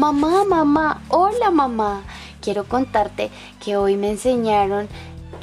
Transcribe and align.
mamá, 0.00 0.44
mamá, 0.46 1.02
hola 1.10 1.50
mamá. 1.50 2.02
Quiero 2.40 2.64
contarte 2.64 3.28
que 3.62 3.76
hoy 3.76 3.96
me 3.96 4.08
enseñaron 4.08 4.88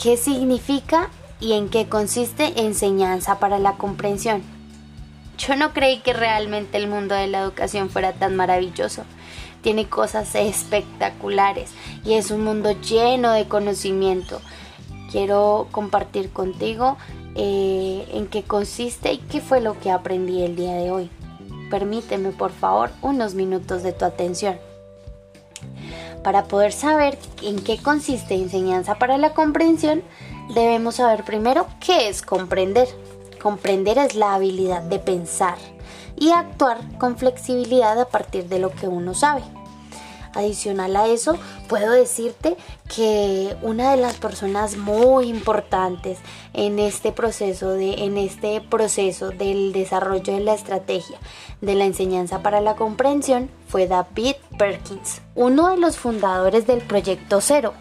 qué 0.02 0.18
significa 0.18 1.12
y 1.40 1.54
en 1.54 1.70
qué 1.70 1.88
consiste 1.88 2.60
enseñanza 2.60 3.38
para 3.38 3.60
la 3.60 3.74
comprensión. 3.74 4.42
Yo 5.38 5.56
no 5.56 5.74
creí 5.74 6.00
que 6.00 6.14
realmente 6.14 6.78
el 6.78 6.88
mundo 6.88 7.14
de 7.14 7.28
la 7.28 7.42
educación 7.42 7.92
fuera 7.92 8.14
tan 8.14 8.36
maravilloso. 8.36 9.04
Tiene 9.62 9.88
cosas 9.88 10.34
espectaculares 10.34 11.70
y 12.04 12.16
es 12.16 12.32
un 12.32 12.44
mundo 12.44 12.72
lleno 12.82 13.34
de 13.34 13.48
conocimiento. 13.48 14.42
Quiero 15.12 15.68
compartir 15.72 16.32
contigo 16.32 16.98
eh, 17.36 18.08
en 18.12 18.26
qué 18.26 18.42
consiste 18.42 19.14
y 19.14 19.18
qué 19.20 19.40
fue 19.40 19.62
lo 19.62 19.80
que 19.80 19.92
aprendí 19.92 20.42
el 20.42 20.56
día 20.56 20.74
de 20.74 20.90
hoy. 20.90 21.12
Permíteme 21.70 22.32
por 22.32 22.52
favor 22.52 22.92
unos 23.02 23.34
minutos 23.34 23.84
de 23.84 23.94
tu 23.94 24.06
atención. 24.06 24.58
Para 26.24 26.46
poder 26.46 26.74
saber 26.74 27.18
en 27.42 27.64
qué 27.64 27.78
consiste 27.78 28.36
enseñanza 28.36 28.96
para 28.96 29.18
la 29.18 29.34
comprensión, 29.34 30.04
debemos 30.54 30.96
saber 30.96 31.24
primero 31.24 31.68
qué 31.80 32.10
es 32.10 32.22
comprender. 32.22 32.88
Comprender 33.42 33.98
es 33.98 34.16
la 34.16 34.36
habilidad 34.36 34.82
de 34.82 35.00
pensar 35.00 35.58
y 36.18 36.32
actuar 36.32 36.80
con 36.98 37.18
flexibilidad 37.18 38.00
a 38.00 38.10
partir 38.10 38.50
de 38.50 38.60
lo 38.60 38.72
que 38.72 38.88
uno 38.88 39.14
sabe. 39.14 39.44
Adicional 40.34 40.96
a 40.96 41.08
eso, 41.08 41.38
puedo 41.68 41.92
decirte 41.92 42.58
que 42.94 43.56
una 43.62 43.92
de 43.92 43.98
las 43.98 44.16
personas 44.16 44.78
muy 44.78 45.28
importantes 45.28 46.20
en 46.54 46.80
este 46.80 47.12
proceso 47.12 47.72
de 47.72 48.06
en 48.06 48.18
este 48.18 48.62
proceso 48.62 49.30
del 49.30 49.74
desarrollo 49.74 50.34
de 50.34 50.40
la 50.40 50.54
estrategia 50.54 51.18
de 51.62 51.76
la 51.76 51.86
enseñanza 51.86 52.42
para 52.42 52.62
la 52.62 52.76
comprensión 52.76 53.50
fue 53.68 53.88
David 53.88 54.36
Perkins, 54.58 55.22
uno 55.36 55.70
de 55.70 55.78
los 55.78 55.98
fundadores 55.98 56.68
del 56.68 56.82
proyecto 56.82 57.42
Cero, 57.42 57.74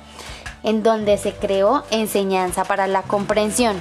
en 0.62 0.82
donde 0.82 1.18
se 1.18 1.32
creó 1.32 1.84
enseñanza 1.90 2.64
para 2.64 2.86
la 2.86 3.02
comprensión 3.02 3.76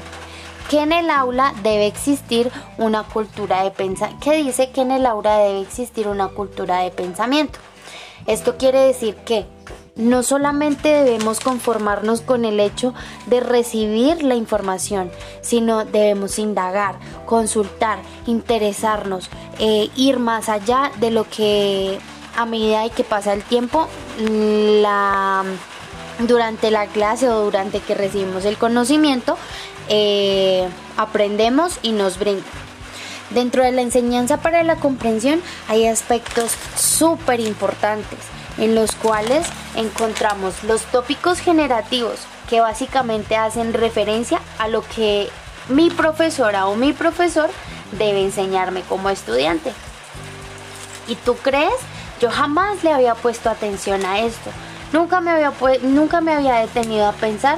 que 0.70 0.82
en 0.82 0.92
el 0.92 1.10
aula 1.10 1.54
debe 1.62 1.86
existir 1.88 2.52
una 2.78 3.04
cultura 3.04 3.64
de 3.64 3.72
pensamiento, 3.72 4.24
que 4.24 4.38
dice 4.38 4.72
que 4.72 4.82
en 4.82 4.92
el 4.92 5.06
aula 5.06 5.38
debe 5.38 5.62
existir 5.62 6.08
una 6.08 6.30
cultura 6.30 6.80
de 6.80 6.92
pensamiento. 6.92 7.60
Esto 8.28 8.58
quiere 8.58 8.80
decir 8.80 9.16
que 9.16 9.46
no 9.96 10.24
solamente 10.24 10.90
debemos 10.90 11.40
conformarnos 11.40 12.22
con 12.22 12.44
el 12.44 12.60
hecho 12.60 12.94
de 13.28 13.40
recibir 13.40 14.24
la 14.24 14.36
información, 14.36 15.10
sino 15.42 15.86
debemos 15.86 16.38
indagar, 16.38 16.96
consultar, 17.26 18.00
interesarnos, 18.26 19.30
eh, 19.60 19.90
ir 19.96 20.20
más 20.20 20.50
allá 20.50 20.92
de 21.00 21.12
lo 21.12 21.30
que 21.30 21.98
a 22.36 22.46
medida 22.46 22.90
que 22.90 23.06
pasa 23.06 23.32
el 23.34 23.44
tiempo, 23.44 23.88
durante 26.20 26.72
la 26.72 26.88
clase 26.88 27.30
o 27.30 27.44
durante 27.46 27.80
que 27.80 27.96
recibimos 27.96 28.44
el 28.44 28.58
conocimiento, 28.58 29.38
eh, 29.88 30.68
aprendemos 30.98 31.80
y 31.82 31.94
nos 31.94 32.20
brinda. 32.20 32.44
Dentro 33.36 33.64
de 33.64 33.74
la 33.74 33.82
enseñanza 33.82 34.38
para 34.38 34.64
la 34.64 34.78
comprensión 34.78 35.42
hay 35.68 35.88
aspectos 35.88 36.54
súper 36.78 37.42
importantes 37.42 38.18
en 38.58 38.76
los 38.76 38.96
cuales 38.96 39.46
encontramos 39.76 40.64
los 40.64 40.84
tópicos 40.84 41.40
generativos 41.40 42.16
que 42.50 42.62
básicamente 42.62 43.36
hacen 43.36 43.74
referencia 43.74 44.40
a 44.58 44.70
lo 44.70 44.84
que 44.84 45.28
mi 45.68 45.90
profesora 45.90 46.68
o 46.68 46.78
mi 46.78 46.94
profesor 46.94 47.50
debe 48.00 48.24
enseñarme 48.24 48.84
como 48.84 49.10
estudiante. 49.10 49.74
¿Y 51.10 51.16
tú 51.16 51.36
crees? 51.36 51.76
Yo 52.22 52.32
jamás 52.32 52.86
le 52.86 52.94
había 52.94 53.16
puesto 53.16 53.50
atención 53.50 54.06
a 54.06 54.20
esto. 54.20 54.50
Nunca 54.94 55.20
me 55.20 55.32
había, 55.32 55.52
nunca 55.82 56.22
me 56.22 56.32
había 56.32 56.56
detenido 56.56 57.06
a 57.06 57.12
pensar 57.12 57.58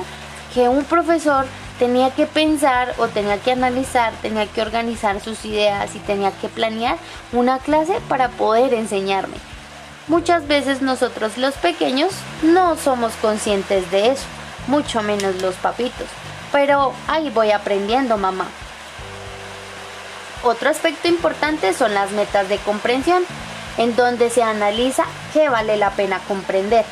que 0.56 0.70
un 0.70 0.86
profesor 0.86 1.46
tenía 1.80 2.12
que 2.12 2.26
pensar 2.26 2.94
o 2.98 3.08
tenía 3.08 3.40
que 3.40 3.52
analizar, 3.52 4.14
tenía 4.22 4.48
que 4.48 4.62
organizar 4.62 5.22
sus 5.22 5.46
ideas 5.46 5.96
y 5.96 6.00
tenía 6.00 6.32
que 6.32 6.50
planear 6.50 6.98
una 7.32 7.60
clase 7.60 8.00
para 8.08 8.30
poder 8.30 8.74
enseñarme. 8.74 9.38
Muchas 10.08 10.48
veces 10.48 10.82
nosotros 10.82 11.38
los 11.38 11.56
pequeños 11.56 12.14
no 12.42 12.78
somos 12.78 13.14
conscientes 13.22 13.90
de 13.92 14.12
eso, 14.12 14.26
mucho 14.68 15.02
menos 15.04 15.42
los 15.42 15.56
papitos. 15.56 16.08
Pero 16.52 16.94
ahí 17.08 17.30
voy 17.30 17.52
aprendiendo, 17.52 18.18
mamá. 18.18 18.48
Otro 20.44 20.70
aspecto 20.70 21.08
importante 21.08 21.74
son 21.74 21.94
las 21.94 22.12
metas 22.12 22.48
de 22.48 22.58
comprensión, 22.60 23.24
en 23.78 23.96
donde 23.96 24.30
se 24.30 24.44
analiza 24.44 25.04
qué 25.34 25.50
vale 25.50 25.76
la 25.78 25.92
pena 25.92 26.20
comprender. 26.28 26.86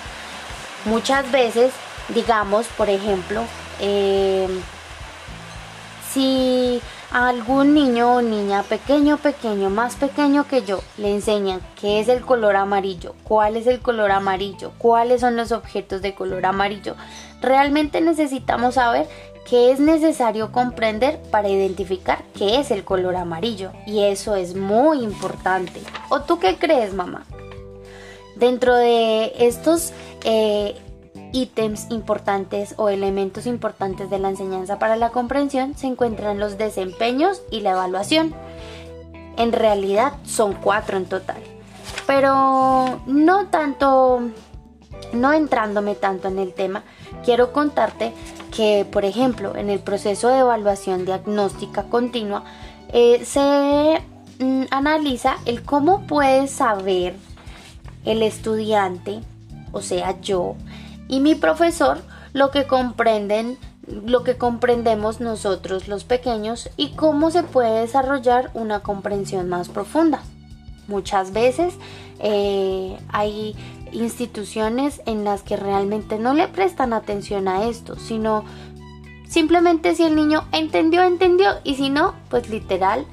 Muchas 0.83 1.31
veces, 1.31 1.71
digamos, 2.09 2.67
por 2.77 2.89
ejemplo, 2.89 3.45
eh, 3.79 4.47
si 6.15 6.81
a 7.11 7.27
algún 7.27 7.73
niño 7.73 8.15
o 8.15 8.21
niña 8.21 8.63
pequeño, 8.63 9.17
pequeño, 9.17 9.69
más 9.69 9.97
pequeño 9.97 10.47
que 10.47 10.63
yo, 10.63 10.79
le 10.97 11.13
enseñan 11.13 11.59
qué 11.79 11.99
es 11.99 12.07
el 12.07 12.21
color 12.21 12.55
amarillo, 12.55 13.13
cuál 13.25 13.57
es 13.57 13.67
el 13.67 13.81
color 13.81 14.11
amarillo, 14.11 14.71
cuáles 14.77 15.19
son 15.19 15.35
los 15.35 15.51
objetos 15.51 16.01
de 16.01 16.15
color 16.15 16.45
amarillo, 16.45 16.95
realmente 17.41 17.99
necesitamos 17.99 18.75
saber 18.75 19.09
qué 19.49 19.71
es 19.71 19.81
necesario 19.81 20.53
comprender 20.53 21.21
para 21.31 21.49
identificar 21.49 22.23
qué 22.33 22.61
es 22.61 22.71
el 22.71 22.85
color 22.85 23.17
amarillo. 23.17 23.73
Y 23.85 24.03
eso 24.03 24.37
es 24.37 24.55
muy 24.55 25.03
importante. 25.03 25.81
¿O 26.09 26.21
tú 26.21 26.39
qué 26.39 26.55
crees, 26.55 26.93
mamá? 26.93 27.25
Dentro 28.37 28.73
de 28.73 29.33
estos 29.37 29.91
eh, 30.23 30.75
ítems 31.35 31.87
importantes 31.89 32.73
o 32.77 32.87
elementos 32.87 33.45
importantes 33.45 34.09
de 34.09 34.19
la 34.19 34.29
enseñanza 34.29 34.79
para 34.79 34.95
la 34.95 35.09
comprensión 35.09 35.75
se 35.75 35.87
encuentran 35.87 36.39
los 36.39 36.57
desempeños 36.57 37.41
y 37.51 37.59
la 37.59 37.71
evaluación. 37.71 38.33
En 39.37 39.51
realidad 39.51 40.13
son 40.23 40.53
cuatro 40.53 40.95
en 40.95 41.05
total. 41.05 41.41
Pero 42.07 43.01
no 43.05 43.47
tanto, 43.47 44.21
no 45.11 45.33
entrándome 45.33 45.95
tanto 45.95 46.29
en 46.29 46.39
el 46.39 46.53
tema, 46.53 46.83
quiero 47.25 47.51
contarte 47.51 48.13
que, 48.55 48.87
por 48.89 49.03
ejemplo, 49.03 49.57
en 49.57 49.69
el 49.69 49.79
proceso 49.79 50.29
de 50.29 50.39
evaluación 50.39 51.03
diagnóstica 51.05 51.83
continua, 51.83 52.45
eh, 52.93 53.25
se 53.25 54.01
mm, 54.39 54.67
analiza 54.71 55.35
el 55.45 55.63
cómo 55.63 56.07
puede 56.07 56.47
saber 56.47 57.15
el 58.05 58.23
estudiante, 58.23 59.19
o 59.73 59.81
sea, 59.81 60.21
yo, 60.21 60.55
y 61.07 61.19
mi 61.19 61.35
profesor 61.35 61.99
lo 62.33 62.51
que 62.51 62.67
comprenden 62.67 63.57
lo 63.87 64.23
que 64.23 64.37
comprendemos 64.37 65.19
nosotros 65.19 65.87
los 65.87 66.03
pequeños 66.03 66.69
y 66.75 66.89
cómo 66.89 67.29
se 67.31 67.43
puede 67.43 67.81
desarrollar 67.81 68.49
una 68.53 68.79
comprensión 68.81 69.47
más 69.47 69.69
profunda. 69.69 70.23
Muchas 70.87 71.33
veces 71.33 71.75
eh, 72.19 72.97
hay 73.09 73.55
instituciones 73.91 75.01
en 75.05 75.23
las 75.23 75.41
que 75.43 75.55
realmente 75.55 76.19
no 76.19 76.33
le 76.33 76.47
prestan 76.47 76.93
atención 76.93 77.47
a 77.47 77.67
esto, 77.67 77.97
sino 77.97 78.43
simplemente 79.27 79.95
si 79.95 80.03
el 80.03 80.15
niño 80.15 80.45
entendió, 80.51 81.03
entendió 81.03 81.49
y 81.63 81.75
si 81.75 81.89
no, 81.89 82.13
pues 82.29 82.49
literal 82.49 83.05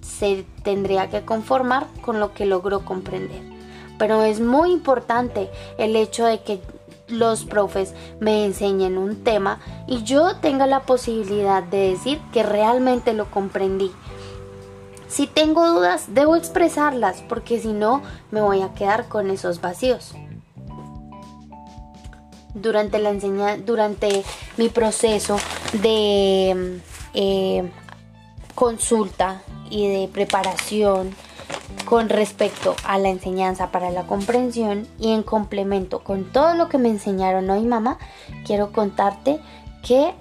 se 0.00 0.46
tendría 0.62 1.10
que 1.10 1.24
conformar 1.24 1.86
con 2.02 2.20
lo 2.20 2.32
que 2.32 2.46
logró 2.46 2.84
comprender. 2.84 3.42
Pero 3.98 4.22
es 4.22 4.40
muy 4.40 4.72
importante 4.72 5.50
el 5.78 5.96
hecho 5.96 6.26
de 6.26 6.42
que 6.42 6.60
los 7.08 7.44
profes 7.44 7.94
me 8.20 8.44
enseñen 8.44 8.98
un 8.98 9.22
tema 9.22 9.60
y 9.86 10.02
yo 10.02 10.36
tenga 10.36 10.66
la 10.66 10.82
posibilidad 10.82 11.62
de 11.62 11.90
decir 11.90 12.20
que 12.32 12.42
realmente 12.42 13.12
lo 13.12 13.30
comprendí. 13.30 13.92
Si 15.08 15.26
tengo 15.26 15.66
dudas, 15.68 16.06
debo 16.08 16.36
expresarlas 16.36 17.22
porque 17.28 17.60
si 17.60 17.72
no 17.72 18.02
me 18.30 18.40
voy 18.40 18.62
a 18.62 18.74
quedar 18.74 19.08
con 19.08 19.30
esos 19.30 19.60
vacíos. 19.60 20.12
Durante 22.54 22.98
la 22.98 23.10
enseñanza, 23.10 23.62
durante 23.64 24.24
mi 24.56 24.68
proceso 24.68 25.36
de 25.74 26.80
eh, 27.14 27.70
consulta 28.54 29.42
y 29.70 29.88
de 29.88 30.08
preparación 30.08 31.14
con 31.84 32.08
respecto 32.08 32.74
a 32.84 32.98
la 32.98 33.08
enseñanza 33.08 33.70
para 33.70 33.90
la 33.90 34.06
comprensión 34.06 34.86
y 34.98 35.12
en 35.12 35.22
complemento 35.22 36.02
con 36.02 36.32
todo 36.32 36.54
lo 36.54 36.68
que 36.68 36.78
me 36.78 36.88
enseñaron 36.88 37.48
hoy 37.50 37.64
mamá, 37.64 37.98
quiero 38.44 38.72
contarte 38.72 39.40
que 39.82 40.14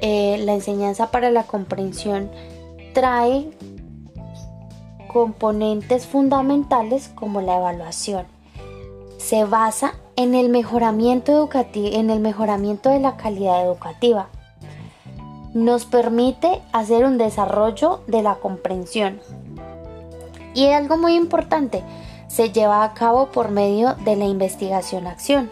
eh, 0.00 0.38
la 0.44 0.54
enseñanza 0.54 1.10
para 1.10 1.30
la 1.30 1.44
comprensión 1.44 2.30
trae 2.94 3.50
componentes 5.12 6.06
fundamentales 6.06 7.08
como 7.14 7.40
la 7.40 7.58
evaluación. 7.58 8.26
Se 9.18 9.44
basa 9.44 9.94
en 10.16 10.34
el 10.34 10.48
mejoramiento 10.48 11.32
educativo, 11.32 11.88
en 11.92 12.10
el 12.10 12.20
mejoramiento 12.20 12.90
de 12.90 13.00
la 13.00 13.16
calidad 13.16 13.64
educativa. 13.64 14.28
Nos 15.54 15.84
permite 15.84 16.62
hacer 16.72 17.04
un 17.04 17.18
desarrollo 17.18 18.00
de 18.06 18.22
la 18.22 18.36
comprensión, 18.36 19.20
y 20.54 20.68
algo 20.68 20.96
muy 20.96 21.14
importante, 21.14 21.82
se 22.28 22.50
lleva 22.50 22.84
a 22.84 22.94
cabo 22.94 23.26
por 23.26 23.50
medio 23.50 23.94
de 24.04 24.16
la 24.16 24.24
investigación-acción. 24.24 25.50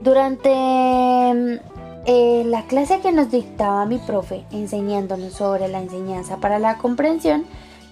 Durante 0.00 0.50
mm, 0.50 1.58
eh, 2.06 2.42
la 2.46 2.62
clase 2.66 3.00
que 3.00 3.12
nos 3.12 3.30
dictaba 3.30 3.86
mi 3.86 3.98
profe 3.98 4.44
enseñándonos 4.50 5.34
sobre 5.34 5.68
la 5.68 5.80
enseñanza 5.80 6.38
para 6.38 6.58
la 6.58 6.78
comprensión, 6.78 7.44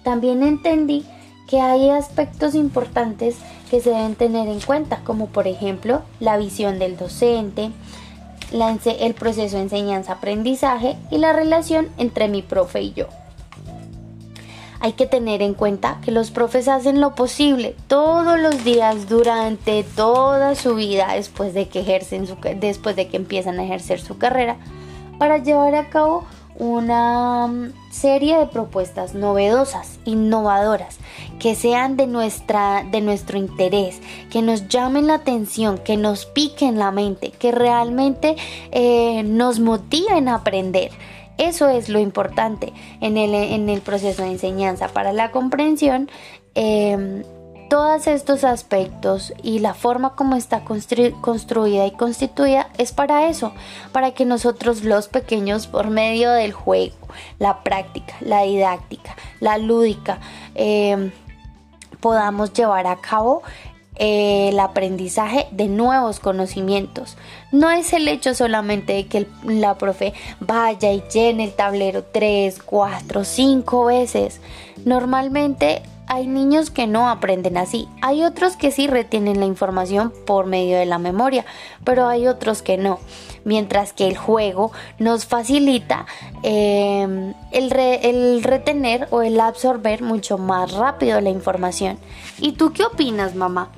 también 0.03 0.43
entendí 0.43 1.05
que 1.47 1.59
hay 1.61 1.89
aspectos 1.89 2.55
importantes 2.55 3.37
que 3.69 3.81
se 3.81 3.91
deben 3.91 4.15
tener 4.15 4.47
en 4.47 4.59
cuenta, 4.59 5.01
como 5.03 5.27
por 5.27 5.47
ejemplo 5.47 6.01
la 6.19 6.37
visión 6.37 6.79
del 6.79 6.97
docente, 6.97 7.71
el 8.51 9.13
proceso 9.13 9.57
de 9.57 9.63
enseñanza-aprendizaje 9.63 10.97
y 11.11 11.17
la 11.17 11.33
relación 11.33 11.89
entre 11.97 12.27
mi 12.27 12.41
profe 12.41 12.81
y 12.81 12.93
yo. 12.93 13.07
Hay 14.81 14.93
que 14.93 15.07
tener 15.07 15.41
en 15.41 15.53
cuenta 15.53 15.99
que 16.03 16.11
los 16.11 16.31
profes 16.31 16.67
hacen 16.67 17.01
lo 17.01 17.15
posible 17.15 17.75
todos 17.87 18.39
los 18.39 18.63
días 18.63 19.09
durante 19.09 19.83
toda 19.83 20.55
su 20.55 20.75
vida 20.75 21.13
después 21.15 21.53
de 21.53 21.67
que 21.67 21.81
ejercen 21.81 22.27
su, 22.27 22.37
después 22.57 22.95
de 22.95 23.07
que 23.07 23.17
empiezan 23.17 23.59
a 23.59 23.63
ejercer 23.63 23.99
su 23.99 24.17
carrera 24.17 24.57
para 25.17 25.37
llevar 25.37 25.75
a 25.75 25.89
cabo 25.89 26.25
una 26.59 27.47
mm, 27.47 27.73
serie 27.89 28.37
de 28.37 28.45
propuestas 28.45 29.15
novedosas, 29.15 29.99
innovadoras, 30.05 30.97
que 31.39 31.55
sean 31.55 31.97
de, 31.97 32.05
nuestra, 32.05 32.83
de 32.91 33.01
nuestro 33.01 33.37
interés, 33.37 33.99
que 34.29 34.41
nos 34.41 34.67
llamen 34.67 35.07
la 35.07 35.15
atención, 35.15 35.77
que 35.77 35.97
nos 35.97 36.25
piquen 36.25 36.77
la 36.77 36.91
mente, 36.91 37.31
que 37.31 37.51
realmente 37.51 38.35
eh, 38.71 39.23
nos 39.23 39.59
motiven 39.59 40.27
a 40.27 40.35
aprender. 40.35 40.91
Eso 41.39 41.69
es 41.69 41.87
lo 41.87 41.99
importante 41.99 42.73
en 42.99 43.17
el, 43.17 43.33
en 43.33 43.69
el 43.69 43.81
proceso 43.81 44.23
de 44.23 44.31
enseñanza 44.31 44.89
para 44.89 45.13
la 45.13 45.31
comprensión. 45.31 46.09
Em, 46.53 47.23
todos 47.69 48.07
estos 48.07 48.43
aspectos 48.43 49.31
y 49.41 49.59
la 49.59 49.73
forma 49.73 50.15
como 50.15 50.35
está 50.35 50.63
construida 50.65 51.85
y 51.85 51.91
constituida 51.91 52.69
es 52.77 52.91
para 52.91 53.29
eso, 53.29 53.53
para 53.93 54.11
que 54.11 54.25
nosotros 54.25 54.83
los 54.83 55.07
pequeños 55.07 55.67
por 55.67 55.89
medio 55.89 56.31
del 56.31 56.51
juego, 56.51 56.97
la 57.37 57.63
práctica, 57.63 58.15
la 58.19 58.41
didáctica, 58.41 59.15
la 59.39 59.57
lúdica, 59.57 60.19
em, 60.55 61.11
podamos 62.01 62.51
llevar 62.53 62.87
a 62.87 62.97
cabo 62.97 63.43
el 63.99 64.57
aprendizaje 64.59 65.47
de 65.51 65.67
nuevos 65.67 66.19
conocimientos. 66.19 67.17
No 67.51 67.69
es 67.69 67.91
el 67.93 68.07
hecho 68.07 68.33
solamente 68.33 68.93
de 68.93 69.07
que 69.07 69.27
la 69.43 69.77
profe 69.77 70.13
vaya 70.39 70.91
y 70.91 71.03
llene 71.13 71.43
el 71.43 71.53
tablero 71.53 72.03
3, 72.03 72.59
4, 72.63 73.23
5 73.25 73.85
veces. 73.85 74.39
Normalmente 74.85 75.83
hay 76.07 76.25
niños 76.25 76.71
que 76.71 76.87
no 76.87 77.07
aprenden 77.07 77.57
así, 77.57 77.87
hay 78.01 78.23
otros 78.23 78.55
que 78.55 78.71
sí 78.71 78.87
retienen 78.87 79.39
la 79.39 79.45
información 79.45 80.11
por 80.25 80.47
medio 80.47 80.79
de 80.79 80.87
la 80.87 80.97
memoria, 80.97 81.45
pero 81.83 82.07
hay 82.07 82.25
otros 82.25 82.63
que 82.63 82.77
no. 82.77 82.99
Mientras 83.43 83.93
que 83.93 84.07
el 84.07 84.17
juego 84.17 84.71
nos 84.97 85.25
facilita 85.25 86.07
em, 86.41 87.33
el, 87.51 87.71
el 87.73 88.43
retener 88.43 89.07
o 89.11 89.21
el 89.21 89.39
absorber 89.39 90.01
mucho 90.01 90.37
más 90.37 90.71
rápido 90.71 91.21
la 91.21 91.29
información. 91.29 91.99
¿Y 92.39 92.53
tú 92.53 92.73
qué 92.73 92.85
opinas, 92.85 93.35
mamá? 93.35 93.69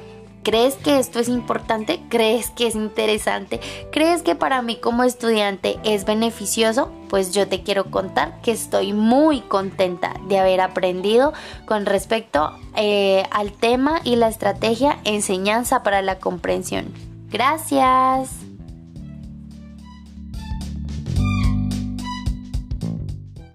¿Crees 0.43 0.75
que 0.75 0.97
esto 0.97 1.19
es 1.19 1.29
importante? 1.29 2.01
¿Crees 2.09 2.49
que 2.49 2.67
es 2.67 2.75
interesante? 2.75 3.59
¿Crees 3.91 4.23
que 4.23 4.35
para 4.35 4.61
mí 4.61 4.77
como 4.77 5.03
estudiante 5.03 5.79
es 5.83 6.05
beneficioso? 6.05 6.91
Pues 7.09 7.31
yo 7.31 7.47
te 7.47 7.61
quiero 7.61 7.91
contar 7.91 8.41
que 8.41 8.51
estoy 8.51 8.93
muy 8.93 9.41
contenta 9.41 10.13
de 10.27 10.39
haber 10.39 10.61
aprendido 10.61 11.33
con 11.65 11.85
respecto 11.85 12.57
eh, 12.75 13.23
al 13.31 13.51
tema 13.51 14.01
y 14.03 14.15
la 14.15 14.29
estrategia 14.29 14.99
enseñanza 15.03 15.83
para 15.83 16.01
la 16.01 16.19
comprensión. 16.19 16.91
Gracias. 17.29 18.40